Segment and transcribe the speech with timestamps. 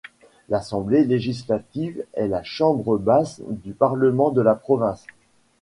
[0.49, 5.05] L'Assemblée législative est la chambre basse du parlement de la province.